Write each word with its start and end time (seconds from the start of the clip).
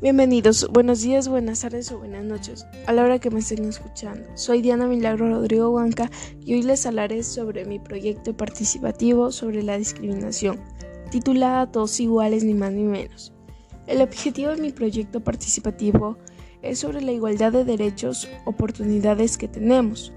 Bienvenidos, 0.00 0.68
buenos 0.70 1.02
días, 1.02 1.26
buenas 1.26 1.62
tardes 1.62 1.90
o 1.90 1.98
buenas 1.98 2.24
noches, 2.24 2.64
a 2.86 2.92
la 2.92 3.02
hora 3.02 3.18
que 3.18 3.30
me 3.30 3.40
estén 3.40 3.64
escuchando. 3.64 4.28
Soy 4.36 4.62
Diana 4.62 4.86
Milagro 4.86 5.28
Rodrigo 5.28 5.70
Huanca 5.70 6.08
y 6.40 6.54
hoy 6.54 6.62
les 6.62 6.86
hablaré 6.86 7.24
sobre 7.24 7.64
mi 7.64 7.80
proyecto 7.80 8.36
participativo 8.36 9.32
sobre 9.32 9.64
la 9.64 9.76
discriminación, 9.76 10.60
titulada 11.10 11.72
Todos 11.72 11.98
iguales 11.98 12.44
ni 12.44 12.54
más 12.54 12.70
ni 12.70 12.84
menos. 12.84 13.32
El 13.88 14.00
objetivo 14.00 14.50
de 14.50 14.62
mi 14.62 14.70
proyecto 14.70 15.18
participativo 15.18 16.16
es 16.62 16.78
sobre 16.78 17.00
la 17.00 17.10
igualdad 17.10 17.50
de 17.50 17.64
derechos, 17.64 18.28
oportunidades 18.44 19.36
que 19.36 19.48
tenemos 19.48 20.12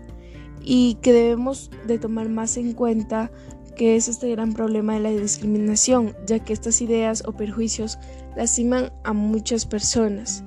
y 0.63 0.99
que 1.01 1.11
debemos 1.11 1.71
de 1.87 1.97
tomar 1.97 2.29
más 2.29 2.55
en 2.57 2.73
cuenta 2.73 3.31
que 3.81 3.95
es 3.95 4.07
este 4.07 4.29
gran 4.29 4.53
problema 4.53 4.93
de 4.93 4.99
la 4.99 5.09
discriminación, 5.09 6.15
ya 6.27 6.37
que 6.37 6.53
estas 6.53 6.83
ideas 6.83 7.23
o 7.25 7.31
perjuicios 7.31 7.97
lastiman 8.35 8.93
a 9.03 9.11
muchas 9.11 9.65
personas, 9.65 10.43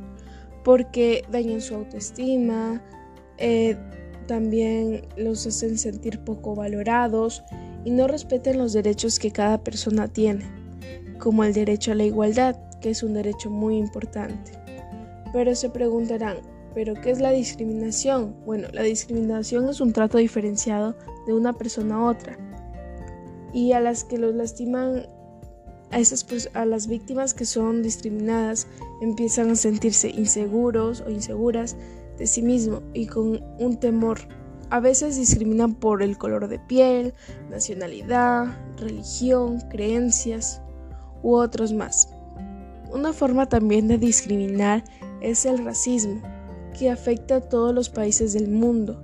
porque 0.62 1.24
dañan 1.32 1.60
su 1.60 1.74
autoestima, 1.74 2.80
eh, 3.38 3.76
también 4.28 5.08
los 5.16 5.48
hacen 5.48 5.78
sentir 5.78 6.20
poco 6.20 6.54
valorados 6.54 7.42
y 7.84 7.90
no 7.90 8.06
respetan 8.06 8.56
los 8.56 8.72
derechos 8.72 9.18
que 9.18 9.32
cada 9.32 9.64
persona 9.64 10.06
tiene, 10.06 10.44
como 11.18 11.42
el 11.42 11.54
derecho 11.54 11.90
a 11.90 11.96
la 11.96 12.04
igualdad, 12.04 12.54
que 12.80 12.90
es 12.90 13.02
un 13.02 13.14
derecho 13.14 13.50
muy 13.50 13.78
importante. 13.78 14.52
Pero 15.32 15.56
se 15.56 15.70
preguntarán, 15.70 16.36
¿pero 16.72 16.94
qué 16.94 17.10
es 17.10 17.18
la 17.18 17.32
discriminación? 17.32 18.36
Bueno, 18.46 18.68
la 18.72 18.82
discriminación 18.82 19.68
es 19.68 19.80
un 19.80 19.92
trato 19.92 20.18
diferenciado 20.18 20.94
de 21.26 21.34
una 21.34 21.52
persona 21.52 21.96
a 21.96 22.10
otra 22.10 22.38
y 23.54 23.72
a 23.72 23.80
las 23.80 24.04
que 24.04 24.18
los 24.18 24.34
lastiman 24.34 25.06
a, 25.92 25.98
esas, 26.00 26.26
a 26.54 26.66
las 26.66 26.88
víctimas 26.88 27.32
que 27.32 27.46
son 27.46 27.82
discriminadas 27.82 28.66
empiezan 29.00 29.50
a 29.50 29.54
sentirse 29.54 30.10
inseguros 30.10 31.02
o 31.02 31.10
inseguras 31.10 31.76
de 32.18 32.26
sí 32.26 32.42
mismo 32.42 32.82
y 32.92 33.06
con 33.06 33.42
un 33.58 33.78
temor. 33.78 34.18
A 34.70 34.80
veces 34.80 35.16
discriminan 35.16 35.74
por 35.74 36.02
el 36.02 36.18
color 36.18 36.48
de 36.48 36.58
piel, 36.58 37.14
nacionalidad, 37.48 38.46
religión, 38.76 39.60
creencias 39.70 40.60
u 41.22 41.34
otros 41.36 41.72
más. 41.72 42.08
Una 42.92 43.12
forma 43.12 43.48
también 43.48 43.86
de 43.86 43.98
discriminar 43.98 44.82
es 45.20 45.46
el 45.46 45.64
racismo, 45.64 46.20
que 46.76 46.90
afecta 46.90 47.36
a 47.36 47.40
todos 47.40 47.72
los 47.72 47.88
países 47.88 48.32
del 48.32 48.48
mundo 48.48 49.00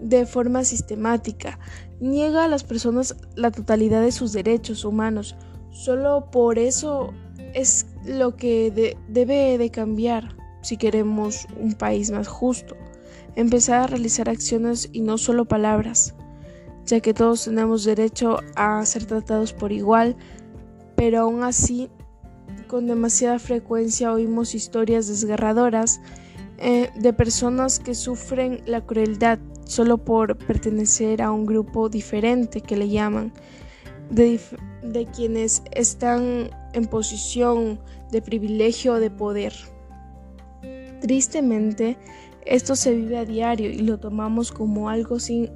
de 0.00 0.26
forma 0.26 0.64
sistemática, 0.64 1.58
niega 2.00 2.44
a 2.44 2.48
las 2.48 2.64
personas 2.64 3.16
la 3.34 3.50
totalidad 3.50 4.02
de 4.02 4.12
sus 4.12 4.32
derechos 4.32 4.84
humanos. 4.84 5.36
Solo 5.70 6.30
por 6.30 6.58
eso 6.58 7.12
es 7.54 7.86
lo 8.04 8.36
que 8.36 8.96
debe 9.08 9.58
de 9.58 9.70
cambiar 9.70 10.36
si 10.62 10.76
queremos 10.76 11.46
un 11.60 11.74
país 11.74 12.10
más 12.10 12.28
justo. 12.28 12.76
Empezar 13.34 13.80
a 13.80 13.86
realizar 13.86 14.28
acciones 14.28 14.88
y 14.92 15.02
no 15.02 15.18
solo 15.18 15.44
palabras, 15.44 16.14
ya 16.84 17.00
que 17.00 17.14
todos 17.14 17.44
tenemos 17.44 17.84
derecho 17.84 18.40
a 18.54 18.84
ser 18.84 19.04
tratados 19.04 19.52
por 19.52 19.72
igual, 19.72 20.16
pero 20.96 21.20
aún 21.20 21.42
así 21.42 21.90
con 22.66 22.86
demasiada 22.86 23.38
frecuencia 23.38 24.12
oímos 24.12 24.54
historias 24.54 25.06
desgarradoras 25.06 26.00
eh, 26.58 26.90
de 26.96 27.12
personas 27.12 27.78
que 27.78 27.94
sufren 27.94 28.62
la 28.66 28.80
crueldad 28.80 29.38
solo 29.66 29.98
por 29.98 30.36
pertenecer 30.38 31.20
a 31.20 31.30
un 31.30 31.44
grupo 31.44 31.88
diferente 31.88 32.60
que 32.60 32.76
le 32.76 32.88
llaman, 32.88 33.32
de, 34.10 34.40
de 34.82 35.06
quienes 35.06 35.62
están 35.72 36.50
en 36.72 36.86
posición 36.86 37.80
de 38.12 38.22
privilegio 38.22 38.94
o 38.94 39.00
de 39.00 39.10
poder. 39.10 39.52
Tristemente, 41.00 41.98
esto 42.44 42.76
se 42.76 42.94
vive 42.94 43.18
a 43.18 43.24
diario 43.24 43.68
y 43.68 43.78
lo 43.78 43.98
tomamos 43.98 44.52
como 44.52 44.88
algo 44.88 45.18
sin 45.18 45.50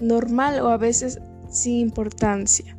normal 0.00 0.60
o 0.60 0.68
a 0.68 0.76
veces 0.76 1.20
sin 1.48 1.76
importancia. 1.76 2.76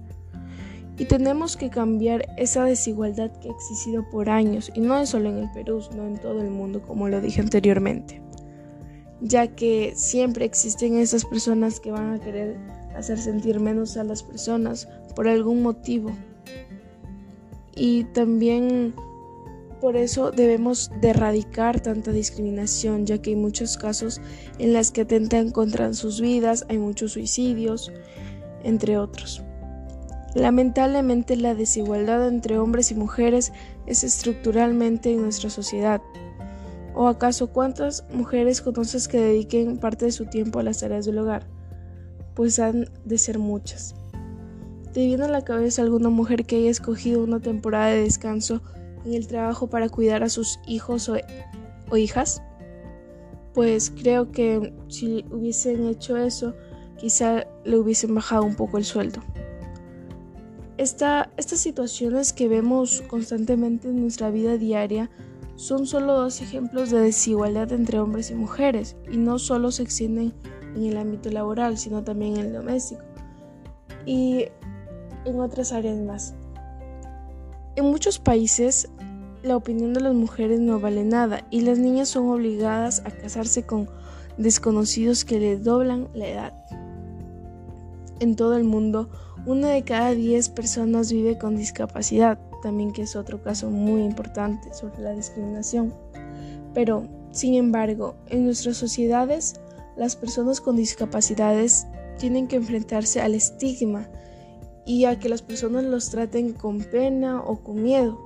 Y 1.00 1.06
tenemos 1.06 1.56
que 1.56 1.70
cambiar 1.70 2.26
esa 2.38 2.66
desigualdad 2.66 3.32
que 3.40 3.50
ha 3.50 3.52
existido 3.54 4.04
por 4.10 4.30
años, 4.30 4.72
y 4.74 4.82
no 4.82 4.98
es 4.98 5.10
solo 5.10 5.30
en 5.30 5.38
el 5.38 5.52
Perú, 5.52 5.80
sino 5.82 6.08
en 6.08 6.18
todo 6.18 6.42
el 6.42 6.50
mundo, 6.50 6.82
como 6.82 7.08
lo 7.08 7.22
dije 7.22 7.40
anteriormente 7.40 8.27
ya 9.22 9.48
que 9.56 9.94
siempre 9.96 10.46
existen 10.46 10.98
esas 10.98 11.26
personas 11.26 11.80
que 11.80 11.92
van 11.92 12.14
a 12.14 12.20
querer 12.20 12.58
hacer 12.96 13.20
sentir 13.20 13.60
menos 13.60 13.98
a 13.98 14.04
las 14.04 14.24
personas 14.24 14.88
por 15.16 15.28
algún 15.28 15.62
motivo. 15.62 16.12
Y 17.76 18.06
también 18.06 18.94
por 19.82 19.96
eso 19.96 20.32
debemos 20.32 20.90
de 21.02 21.10
erradicar 21.10 21.80
tanta 21.80 22.12
discriminación, 22.12 23.06
ya 23.06 23.22
que 23.22 23.32
hay 23.32 23.36
muchos 23.36 23.78
casos 23.78 24.20
en 24.58 24.74
los 24.74 24.92
que 24.92 25.02
atentan 25.02 25.52
contra 25.52 25.94
sus 25.94 26.20
vidas, 26.20 26.66
hay 26.70 26.80
muchos 26.80 27.14
suicidios, 27.14 27.92
entre 28.64 28.98
otros. 28.98 29.44
Lamentablemente 30.34 31.36
la 31.36 31.56
desigualdad 31.56 32.28
entre 32.28 32.60
hombres 32.60 32.92
y 32.92 32.96
mujeres 32.96 33.54
es 33.86 34.04
estructuralmente 34.04 35.12
en 35.12 35.22
nuestra 35.22 35.50
sociedad 35.50 36.02
¿O 37.00 37.08
acaso 37.08 37.46
cuántas 37.46 38.06
mujeres 38.12 38.60
conoces 38.60 39.08
que 39.08 39.22
dediquen 39.22 39.78
parte 39.78 40.06
de 40.06 40.12
su 40.12 40.26
tiempo 40.26 40.58
a 40.58 40.64
las 40.64 40.80
tareas 40.80 41.06
del 41.06 41.20
hogar? 41.20 41.46
Pues 42.34 42.58
han 42.58 42.90
de 43.06 43.20
ser 43.20 43.38
muchas. 43.38 43.94
¿Te 44.94 45.06
viene 45.06 45.26
a 45.26 45.28
la 45.28 45.44
cabeza 45.44 45.84
alguna 45.84 46.10
mujer 46.10 46.46
que 46.46 46.56
haya 46.56 46.72
escogido 46.72 47.24
una 47.24 47.40
temporada 47.40 47.92
de 47.92 48.02
descanso 48.02 48.64
en 49.06 49.14
el 49.14 49.28
trabajo 49.28 49.68
para 49.68 49.90
cuidar 49.90 50.24
a 50.24 50.30
sus 50.30 50.60
hijos 50.66 51.08
o, 51.08 51.98
hijas? 51.98 52.42
Pues 53.54 53.92
creo 53.92 54.32
que 54.32 54.74
si 54.88 55.24
hubiesen 55.30 55.86
hecho 55.86 56.18
eso, 56.18 56.56
quizá 56.98 57.46
le 57.64 57.78
hubiesen 57.78 58.16
bajado 58.16 58.42
un 58.42 58.56
poco 58.56 58.80
el 58.80 58.86
sueldo. 58.86 59.22
estas 60.80 61.30
situaciones 61.38 62.34
que 62.34 62.48
vemos 62.48 63.04
constantemente 63.08 63.88
en 63.88 64.02
nuestra 64.02 64.32
vida 64.32 64.58
diaria 64.58 65.12
son 65.58 65.88
solo 65.88 66.14
dos 66.14 66.40
ejemplos 66.42 66.92
de 66.92 67.02
desigualdad 67.02 67.72
entre 67.74 68.00
hombres 68.00 68.30
y 68.30 68.36
mujeres 68.36 68.96
y 69.12 69.18
no 69.18 69.40
solo 69.40 69.72
se 69.72 69.82
extienden 69.82 70.32
en 70.76 70.84
el 70.84 70.98
ámbito 70.98 71.32
laboral, 71.32 71.80
sino 71.80 72.04
también 72.04 72.38
en 72.38 72.46
el 72.46 72.54
doméstico 72.54 73.02
y 74.06 74.46
en 75.26 75.40
otras 75.40 75.74
áreas 75.74 75.98
más. 75.98 76.36
En 77.76 77.86
muchos 77.86 78.20
países 78.20 78.88
la 79.42 79.56
opinión 79.56 79.94
de 79.94 80.02
las 80.02 80.14
mujeres 80.14 80.60
no 80.60 80.80
vale 80.80 81.04
nada 81.04 81.48
y 81.50 81.62
las 81.62 81.80
niñas 81.80 82.10
son 82.10 82.30
obligadas 82.30 83.02
a 83.06 83.12
casarse 83.12 83.66
con 83.66 83.90
desconocidos 84.38 85.26
que 85.26 85.40
les 85.40 85.64
doblan 85.64 86.08
la 86.14 86.28
edad. 86.28 86.54
En 88.20 88.36
todo 88.36 88.56
el 88.58 88.64
mundo, 88.64 89.10
una 89.48 89.70
de 89.70 89.84
cada 89.84 90.12
diez 90.12 90.50
personas 90.50 91.12
vive 91.12 91.40
con 91.40 91.56
discapacidad 91.56 92.40
también 92.62 92.92
que 92.92 93.04
es 93.04 93.16
otro 93.16 93.42
caso 93.42 93.70
muy 93.70 94.04
importante 94.04 94.74
sobre 94.74 95.02
la 95.02 95.12
discriminación. 95.12 95.94
Pero, 96.74 97.08
sin 97.32 97.56
embargo, 97.56 98.16
en 98.28 98.46
nuestras 98.46 98.78
sociedades, 98.78 99.56
las 99.96 100.16
personas 100.16 100.62
con 100.62 100.76
discapacidades 100.76 101.88
tienen 102.20 102.48
que 102.48 102.56
enfrentarse 102.56 103.22
al 103.22 103.36
estigma 103.36 104.10
y 104.86 105.06
a 105.06 105.20
que 105.20 105.30
las 105.30 105.42
personas 105.42 105.84
los 105.84 106.10
traten 106.10 106.54
con 106.54 106.80
pena 106.80 107.42
o 107.42 107.58
con 107.58 107.84
miedo. 107.84 108.18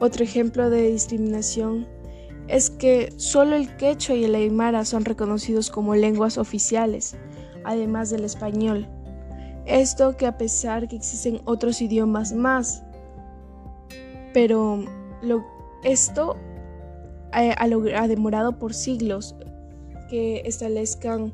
Otro 0.00 0.24
ejemplo 0.24 0.70
de 0.70 0.90
discriminación 0.90 1.86
es 2.48 2.70
que 2.70 3.12
solo 3.16 3.54
el 3.54 3.76
quechua 3.76 4.16
y 4.16 4.24
el 4.24 4.34
aymara 4.34 4.84
son 4.84 5.04
reconocidos 5.04 5.70
como 5.70 5.94
lenguas 5.94 6.38
oficiales, 6.38 7.16
además 7.64 8.10
del 8.10 8.24
español. 8.24 8.88
Esto 9.64 10.16
que 10.16 10.26
a 10.26 10.38
pesar 10.38 10.88
que 10.88 10.96
existen 10.96 11.40
otros 11.44 11.80
idiomas 11.80 12.32
más, 12.32 12.82
pero 14.32 14.84
esto 15.84 16.36
ha, 17.32 18.08
demorado 18.08 18.58
por 18.58 18.74
siglos 18.74 19.34
que 20.10 20.42
establezcan 20.44 21.32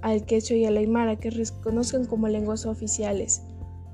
al 0.00 0.24
quechua 0.24 0.56
y 0.56 0.64
al 0.64 0.76
aymara, 0.76 1.16
que 1.16 1.30
reconozcan 1.30 2.06
como 2.06 2.28
lenguas 2.28 2.66
oficiales. 2.66 3.42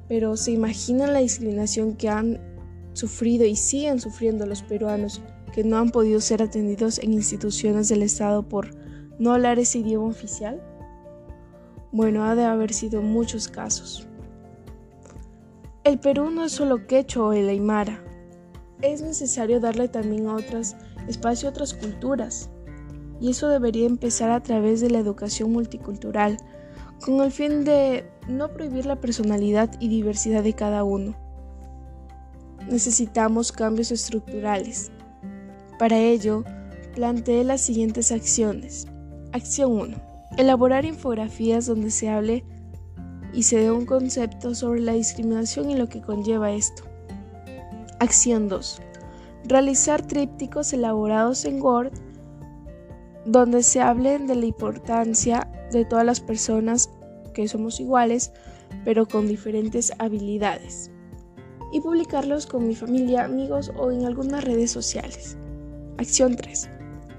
Pero 0.09 0.37
se 0.37 0.53
imaginan 0.53 1.15
la 1.15 1.21
discriminación 1.21 1.95
que 1.97 2.11
han 2.11 2.39
sufrido 2.93 3.45
y 3.47 3.57
siguen 3.57 4.01
sufriendo 4.01 4.47
los 4.47 4.63
peruanos 4.63 5.23
que 5.55 5.65
no 5.65 5.79
han 5.79 5.91
podido 5.91 6.21
ser 6.21 6.43
atendidos 6.43 6.99
en 6.99 7.13
instituciones 7.13 7.89
del 7.89 8.03
Estado 8.03 8.43
por 8.43 8.75
no 9.19 9.33
hablar 9.33 9.59
ese 9.59 9.79
idioma 9.79 10.09
oficial? 10.09 10.61
Bueno, 11.93 12.25
ha 12.25 12.35
de 12.35 12.45
haber 12.45 12.73
sido 12.73 13.03
muchos 13.03 13.49
casos. 13.49 14.07
El 15.85 16.01
Perú 16.01 16.31
no 16.31 16.45
es 16.45 16.53
solo 16.53 16.87
quechua 16.87 17.27
o 17.27 17.33
el 17.33 17.49
aymara, 17.49 18.03
es 18.93 19.03
necesario 19.03 19.61
darle 19.61 19.89
también 19.89 20.27
a 20.27 20.35
otras 20.35 20.77
espacio 21.09 21.49
a 21.49 21.51
otras 21.51 21.75
culturas. 21.75 22.51
Y 23.21 23.31
eso 23.31 23.49
debería 23.49 23.87
empezar 23.87 24.31
a 24.31 24.43
través 24.43 24.81
de 24.81 24.91
la 24.91 24.99
educación 24.99 25.53
multicultural, 25.53 26.37
con 27.05 27.21
el 27.21 27.31
fin 27.31 27.65
de 27.65 28.09
no 28.29 28.49
prohibir 28.49 28.87
la 28.87 29.01
personalidad 29.01 29.71
y 29.81 29.89
diversidad 29.89 30.43
de 30.43 30.55
cada 30.55 30.85
uno. 30.85 31.17
necesitamos 32.71 33.53
cambios 33.53 33.93
estructurales. 33.93 34.91
Para 35.79 35.99
ello, 35.99 36.45
planteé 36.95 37.45
las 37.45 37.61
siguientes 37.61 38.11
acciones. 38.11 38.87
Acción 39.33 39.73
1. 39.73 39.97
Elaborar 40.39 40.87
infografías 40.87 41.67
donde 41.67 41.91
se 41.91 42.09
hable 42.09 42.43
y 43.35 43.43
se 43.43 43.59
dé 43.59 43.71
un 43.71 43.85
concepto 43.85 44.55
sobre 44.55 44.81
la 44.81 44.93
discriminación 44.93 45.71
y 45.71 45.77
lo 45.77 45.91
que 45.91 46.01
conlleva 46.01 46.53
esto. 46.53 46.85
Acción 48.01 48.49
2. 48.49 48.83
Realizar 49.45 50.05
trípticos 50.07 50.73
elaborados 50.73 51.45
en 51.45 51.63
Word 51.63 51.93
donde 53.25 53.63
se 53.63 53.81
hablen 53.81 54.27
de 54.27 54.35
la 54.35 54.47
importancia 54.47 55.49
de 55.71 55.85
todas 55.85 56.05
las 56.05 56.21
personas 56.21 56.91
que 57.33 57.47
somos 57.49 57.81
iguales, 57.81 58.33
pero 58.85 59.07
con 59.07 59.29
diferentes 59.29 59.93
habilidades. 59.99 60.91
Y 61.73 61.81
publicarlos 61.81 62.47
con 62.47 62.67
mi 62.67 62.75
familia, 62.75 63.25
amigos 63.25 63.73
o 63.77 63.91
en 63.91 64.05
algunas 64.05 64.45
redes 64.45 64.71
sociales. 64.71 65.37
Acción 65.97 66.37
3. 66.37 66.69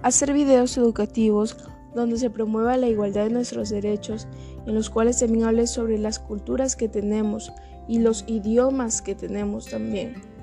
Hacer 0.04 0.34
videos 0.34 0.78
educativos 0.78 1.58
donde 1.96 2.18
se 2.18 2.30
promueva 2.30 2.78
la 2.78 2.88
igualdad 2.88 3.24
de 3.24 3.32
nuestros 3.32 3.70
derechos, 3.70 4.28
en 4.66 4.76
los 4.76 4.90
cuales 4.90 5.20
también 5.20 5.46
hable 5.46 5.68
sobre 5.68 5.98
las 5.98 6.20
culturas 6.20 6.76
que 6.76 6.90
tenemos 6.90 7.52
y 7.88 8.00
los 8.00 8.26
idiomas 8.28 9.02
que 9.02 9.16
tenemos 9.16 9.68
también, 9.68 10.35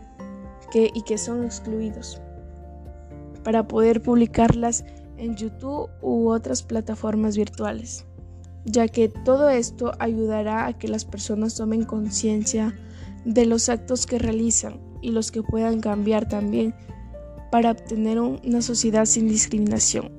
y 0.75 1.03
que 1.03 1.19
son 1.19 1.45
excluidos, 1.45 2.21
para 3.45 3.69
poder 3.69 4.03
publicarlas 4.03 4.85
en 5.17 5.37
YouTube 5.37 5.91
u 6.01 6.29
otras 6.29 6.63
plataformas 6.63 7.37
virtuales, 7.37 8.07
ya 8.65 8.89
que 8.89 9.09
todo 9.09 9.51
esto 9.51 9.93
ayudará 9.99 10.67
a 10.67 10.79
que 10.79 10.89
las 10.89 11.05
personas 11.05 11.57
tomen 11.57 11.85
conciencia 11.85 12.75
de 13.25 13.47
los 13.47 13.69
actos 13.69 14.07
que 14.07 14.19
realizan 14.19 14.81
y 15.01 15.11
los 15.11 15.31
que 15.31 15.43
puedan 15.43 15.81
cambiar 15.81 16.29
también 16.29 16.75
para 17.51 17.73
obtener 17.73 18.19
una 18.19 18.63
sociedad 18.63 19.05
sin 19.05 19.29
discriminación. 19.29 20.11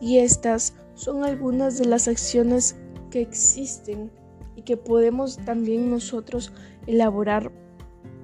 Y 0.00 0.18
estas 0.18 0.74
son 0.94 1.24
algunas 1.24 1.78
de 1.78 1.84
las 1.84 2.08
acciones 2.08 2.76
que 3.10 3.20
existen 3.20 4.10
y 4.54 4.62
que 4.62 4.76
podemos 4.76 5.36
también 5.44 5.90
nosotros 5.90 6.52
elaborar 6.86 7.52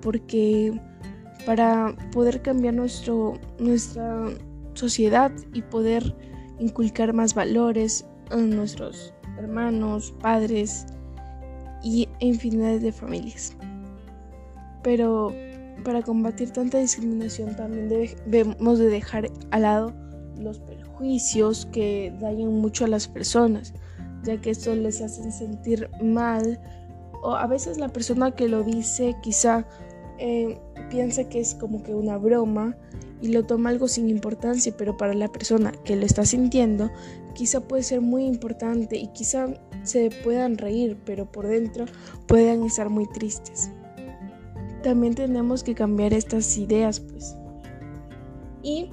porque 0.03 0.79
para 1.47 1.97
poder 2.13 2.43
cambiar 2.43 2.75
nuestro, 2.75 3.35
nuestra 3.59 4.27
sociedad 4.75 5.33
y 5.53 5.63
poder 5.63 6.15
inculcar 6.59 7.13
más 7.13 7.35
valores 7.35 8.07
a 8.31 8.37
nuestros 8.37 9.15
hermanos, 9.39 10.15
padres 10.21 10.87
y 11.83 12.09
infinidad 12.21 12.79
de 12.79 12.93
familias. 12.93 13.57
Pero 14.83 15.33
para 15.85 16.03
combatir 16.03 16.51
tanta 16.51 16.79
discriminación 16.79 17.57
también 17.57 17.89
debemos 18.27 18.79
de 18.79 18.89
dejar 18.89 19.31
al 19.51 19.63
lado 19.63 19.95
los 20.39 20.61
juicios 20.97 21.67
que 21.73 22.15
dañan 22.21 22.53
mucho 22.53 22.85
a 22.85 22.89
las 22.89 23.09
personas, 23.09 23.75
ya 24.23 24.41
que 24.41 24.51
esto 24.51 24.75
les 24.75 25.01
hace 25.01 25.31
sentir 25.33 25.89
mal 26.03 26.61
o 27.23 27.35
a 27.35 27.47
veces 27.47 27.79
la 27.79 27.89
persona 27.89 28.33
que 28.33 28.49
lo 28.49 28.63
dice 28.63 29.15
quizá 29.23 29.67
eh, 30.23 30.59
piensa 30.91 31.29
que 31.29 31.41
es 31.41 31.55
como 31.55 31.83
que 31.83 31.95
una 31.95 32.17
broma 32.17 32.77
y 33.21 33.29
lo 33.29 33.45
toma 33.45 33.71
algo 33.71 33.89
sin 33.89 34.09
importancia, 34.09 34.75
pero 34.77 34.97
para 34.97 35.15
la 35.15 35.29
persona 35.29 35.73
que 35.85 35.97
lo 35.97 36.07
está 36.07 36.25
sintiendo 36.25 36.91
quizá 37.35 37.61
puede 37.61 37.83
ser 37.83 38.01
muy 38.01 38.25
importante 38.25 38.97
y 38.97 39.09
quizá 39.09 39.49
se 39.83 40.11
puedan 40.23 40.59
reír, 40.59 40.99
pero 41.05 41.31
por 41.31 41.47
dentro 41.47 41.87
puedan 42.27 42.65
estar 42.65 42.89
muy 42.89 43.07
tristes. 43.07 43.71
También 44.83 45.15
tenemos 45.15 45.63
que 45.63 45.75
cambiar 45.75 46.13
estas 46.13 46.57
ideas, 46.57 47.01
pues. 47.01 47.37
Y 48.63 48.91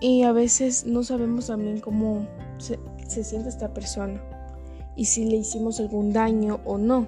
y 0.00 0.22
a 0.22 0.32
veces 0.32 0.86
no 0.86 1.02
sabemos 1.02 1.48
también 1.48 1.80
cómo 1.80 2.26
se, 2.58 2.78
siente 3.22 3.50
esta 3.50 3.74
persona 3.74 4.22
y 4.96 5.04
si 5.04 5.26
le 5.26 5.36
hicimos 5.36 5.78
algún 5.78 6.12
daño 6.12 6.60
o 6.64 6.78
no. 6.78 7.06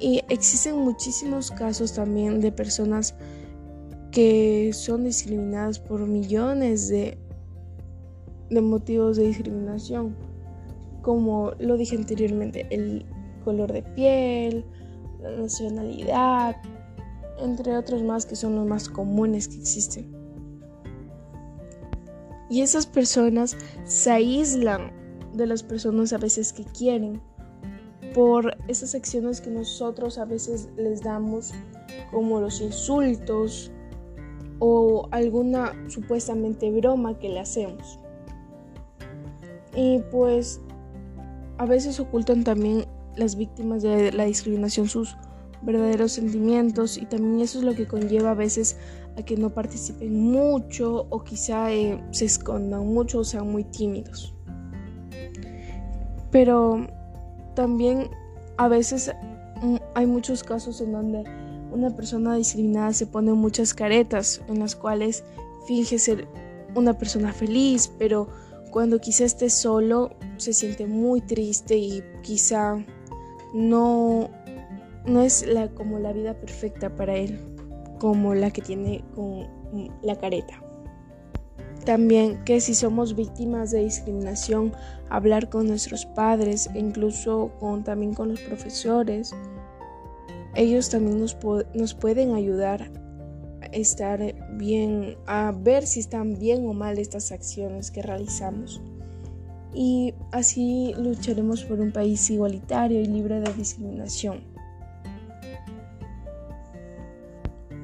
Y 0.00 0.22
existen 0.28 0.76
muchísimos 0.76 1.50
casos 1.50 1.92
también 1.92 2.40
de 2.40 2.52
personas 2.52 3.14
que 4.12 4.70
son 4.72 5.04
discriminadas 5.04 5.78
por 5.78 6.06
millones 6.06 6.88
de, 6.88 7.18
motivos 8.50 9.16
de 9.16 9.26
discriminación, 9.26 10.16
como 11.02 11.52
lo 11.58 11.76
dije 11.76 11.96
anteriormente, 11.96 12.66
el 12.70 13.04
color 13.44 13.72
de 13.72 13.82
piel, 13.82 14.64
la 15.20 15.30
nacionalidad, 15.32 16.56
entre 17.40 17.76
otros 17.76 18.02
más 18.02 18.24
que 18.24 18.36
son 18.36 18.54
los 18.54 18.66
más 18.66 18.88
comunes 18.88 19.48
que 19.48 19.56
existen. 19.56 20.16
Y 22.50 22.62
esas 22.62 22.86
personas 22.86 23.56
se 23.84 24.10
aíslan 24.10 24.92
de 25.34 25.46
las 25.46 25.62
personas 25.62 26.12
a 26.12 26.18
veces 26.18 26.52
que 26.52 26.64
quieren 26.64 27.20
por 28.18 28.58
esas 28.66 28.96
acciones 28.96 29.40
que 29.40 29.48
nosotros 29.48 30.18
a 30.18 30.24
veces 30.24 30.68
les 30.76 31.02
damos, 31.02 31.52
como 32.10 32.40
los 32.40 32.60
insultos 32.60 33.70
o 34.58 35.06
alguna 35.12 35.72
supuestamente 35.86 36.68
broma 36.72 37.16
que 37.16 37.28
le 37.28 37.38
hacemos. 37.38 38.00
Y 39.76 40.00
pues 40.10 40.60
a 41.58 41.66
veces 41.66 42.00
ocultan 42.00 42.42
también 42.42 42.86
las 43.14 43.36
víctimas 43.36 43.84
de 43.84 44.10
la 44.10 44.24
discriminación 44.24 44.88
sus 44.88 45.16
verdaderos 45.62 46.10
sentimientos 46.10 46.98
y 46.98 47.06
también 47.06 47.38
eso 47.38 47.60
es 47.60 47.64
lo 47.64 47.76
que 47.76 47.86
conlleva 47.86 48.32
a 48.32 48.34
veces 48.34 48.78
a 49.16 49.22
que 49.22 49.36
no 49.36 49.50
participen 49.50 50.20
mucho 50.20 51.06
o 51.10 51.22
quizá 51.22 51.72
eh, 51.72 52.02
se 52.10 52.24
escondan 52.24 52.84
mucho 52.84 53.20
o 53.20 53.24
sean 53.24 53.48
muy 53.48 53.62
tímidos. 53.62 54.34
Pero 56.32 56.97
también 57.58 58.08
a 58.56 58.68
veces 58.68 59.12
mm, 59.62 59.78
hay 59.96 60.06
muchos 60.06 60.44
casos 60.44 60.80
en 60.80 60.92
donde 60.92 61.24
una 61.72 61.90
persona 61.90 62.36
discriminada 62.36 62.92
se 62.92 63.04
pone 63.04 63.32
muchas 63.32 63.74
caretas 63.74 64.40
en 64.46 64.60
las 64.60 64.76
cuales 64.76 65.24
finge 65.66 65.98
ser 65.98 66.28
una 66.76 66.96
persona 66.96 67.32
feliz, 67.32 67.90
pero 67.98 68.28
cuando 68.70 69.00
quizá 69.00 69.24
esté 69.24 69.50
solo 69.50 70.10
se 70.36 70.52
siente 70.52 70.86
muy 70.86 71.20
triste 71.20 71.76
y 71.76 72.04
quizá 72.22 72.78
no 73.52 74.30
no 75.04 75.22
es 75.22 75.44
la, 75.44 75.66
como 75.66 75.98
la 75.98 76.12
vida 76.12 76.34
perfecta 76.34 76.94
para 76.94 77.16
él, 77.16 77.40
como 77.98 78.36
la 78.36 78.52
que 78.52 78.62
tiene 78.62 79.02
con 79.16 79.48
la 80.02 80.14
careta. 80.14 80.62
También 81.88 82.44
que 82.44 82.60
si 82.60 82.74
somos 82.74 83.16
víctimas 83.16 83.70
de 83.70 83.82
discriminación, 83.82 84.74
hablar 85.08 85.48
con 85.48 85.66
nuestros 85.66 86.04
padres, 86.04 86.68
e 86.74 86.80
incluso 86.80 87.50
con, 87.58 87.82
también 87.82 88.12
con 88.12 88.28
los 88.28 88.40
profesores, 88.42 89.34
ellos 90.54 90.90
también 90.90 91.18
nos, 91.18 91.34
nos 91.72 91.94
pueden 91.94 92.34
ayudar 92.34 92.90
a 93.62 93.66
estar 93.68 94.20
bien, 94.58 95.16
a 95.24 95.50
ver 95.58 95.86
si 95.86 96.00
están 96.00 96.38
bien 96.38 96.66
o 96.66 96.74
mal 96.74 96.98
estas 96.98 97.32
acciones 97.32 97.90
que 97.90 98.02
realizamos. 98.02 98.82
Y 99.72 100.12
así 100.30 100.92
lucharemos 100.98 101.64
por 101.64 101.80
un 101.80 101.90
país 101.90 102.28
igualitario 102.28 103.00
y 103.00 103.06
libre 103.06 103.40
de 103.40 103.50
discriminación. 103.54 104.42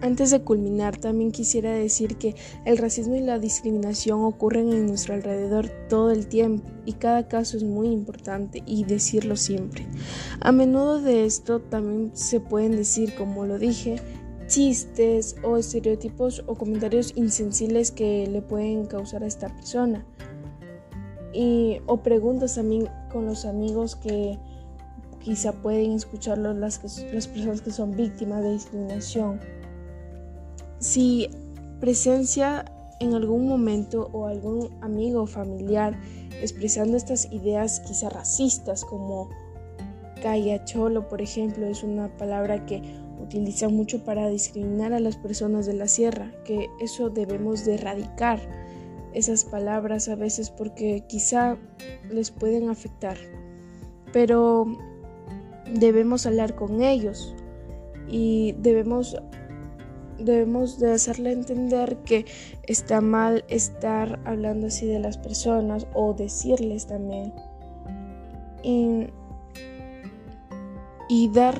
Antes 0.04 0.30
de 0.30 0.42
culminar, 0.42 0.99
también 0.99 1.32
quisiera 1.32 1.73
decir 1.73 2.18
que 2.18 2.34
el 2.66 2.76
racismo 2.76 3.14
y 3.14 3.20
la 3.20 3.38
discriminación 3.38 4.23
ocurren 4.23 4.70
en 4.70 4.87
nuestro 4.87 5.14
alrededor 5.14 5.70
todo 5.88 6.11
el 6.11 6.26
tiempo 6.26 6.68
y 6.84 6.92
cada 6.92 7.26
caso 7.26 7.56
es 7.56 7.64
muy 7.64 7.88
importante 7.88 8.62
y 8.66 8.84
decirlo 8.84 9.34
siempre. 9.34 9.87
A 10.40 10.52
menudo 10.52 11.00
de 11.00 11.25
esto 11.25 11.61
también 11.61 12.11
se 12.14 12.38
pueden 12.38 12.73
decir, 12.76 13.14
como 13.14 13.46
lo 13.46 13.58
dije, 13.58 13.96
chistes 14.46 15.37
o 15.42 15.56
estereotipos 15.56 16.44
o 16.46 16.54
comentarios 16.54 17.14
insensibles 17.16 17.90
que 17.90 18.26
le 18.26 18.42
pueden 18.42 18.84
causar 18.84 19.23
a 19.23 19.26
esta 19.26 19.49
persona. 19.49 20.04
Y, 21.32 21.78
o 21.87 22.02
preguntas 22.02 22.56
también 22.56 22.90
con 23.11 23.25
los 23.25 23.46
amigos 23.46 23.96
que 23.96 24.38
quizá 25.20 25.52
pueden 25.52 25.92
escucharlo 25.92 26.52
las, 26.52 26.82
las 27.11 27.26
personas 27.26 27.62
que 27.62 27.70
son 27.70 27.96
víctimas 27.96 28.42
de 28.42 28.52
discriminación 28.52 29.40
si 30.85 31.31
presencia 31.81 32.67
en 33.00 33.14
algún 33.14 33.49
momento 33.49 34.11
o 34.12 34.26
algún 34.26 34.69
amigo 34.83 35.23
o 35.23 35.26
familiar 35.26 35.99
expresando 36.43 36.99
estas 36.99 37.33
ideas 37.33 37.81
quizá 37.81 38.11
racistas 38.11 38.85
como 38.85 39.31
cholo 40.67 41.09
por 41.09 41.23
ejemplo, 41.23 41.67
es 41.67 41.83
una 41.83 42.09
palabra 42.19 42.67
que 42.67 42.83
utiliza 43.19 43.71
mucho 43.71 44.05
para 44.05 44.29
discriminar 44.29 44.93
a 44.93 45.00
las 45.00 45.17
personas 45.17 45.64
de 45.64 45.73
la 45.73 45.88
sierra, 45.88 46.33
que 46.45 46.69
eso 46.81 47.09
debemos 47.09 47.64
de 47.64 47.75
erradicar 47.75 48.41
esas 49.14 49.45
palabras 49.45 50.09
a 50.09 50.17
veces 50.17 50.50
porque 50.50 51.05
quizá 51.09 51.57
les 52.11 52.31
pueden 52.31 52.69
afectar, 52.69 53.17
pero 54.12 54.67
debemos 55.79 56.26
hablar 56.26 56.55
con 56.55 56.83
ellos 56.83 57.35
y 58.09 58.53
debemos 58.59 59.17
debemos 60.18 60.78
de 60.78 60.92
hacerle 60.92 61.33
entender 61.33 61.97
que 62.04 62.25
está 62.64 63.00
mal 63.00 63.44
estar 63.49 64.21
hablando 64.25 64.68
así 64.68 64.87
de 64.87 64.99
las 64.99 65.18
personas 65.18 65.87
o 65.94 66.14
decirles 66.14 66.87
también. 66.87 67.33
Y, 68.66 69.11
dar, 71.33 71.56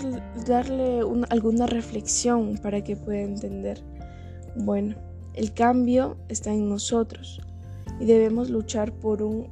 darle 0.47 1.01
alguna 1.29 1.67
reflexión 1.67 2.59
para 2.59 2.83
que 2.83 2.97
pueda 2.97 3.21
entender. 3.21 3.83
Bueno 4.57 4.97
el 5.35 5.53
cambio 5.53 6.17
está 6.29 6.53
en 6.53 6.69
nosotros 6.69 7.41
y 8.01 8.05
debemos 8.05 8.51
luchar 8.51 8.93
por 8.93 9.23
un 9.23 9.49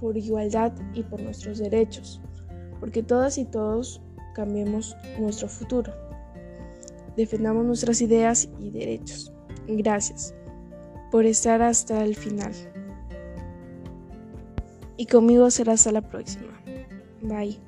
por 0.00 0.16
igualdad 0.16 0.72
y 0.94 1.02
por 1.02 1.22
nuestros 1.22 1.58
derechos 1.58 2.20
porque 2.80 3.02
todas 3.02 3.38
y 3.38 3.44
todos 3.44 4.00
cambiemos 4.34 4.96
nuestro 5.18 5.48
futuro 5.48 5.92
defendamos 7.16 7.64
nuestras 7.64 8.00
ideas 8.00 8.48
y 8.60 8.70
derechos. 8.70 9.32
Gracias 9.66 10.34
por 11.10 11.24
estar 11.26 11.62
hasta 11.62 12.04
el 12.04 12.14
final. 12.14 12.52
Y 14.96 15.06
conmigo 15.06 15.50
será 15.50 15.74
hasta 15.74 15.92
la 15.92 16.02
próxima. 16.02 16.60
Bye. 17.22 17.65